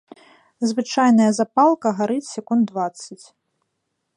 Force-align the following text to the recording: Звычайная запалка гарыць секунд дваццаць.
Звычайная 0.69 1.27
запалка 1.39 1.87
гарыць 1.99 2.31
секунд 2.35 2.61
дваццаць. 2.73 3.23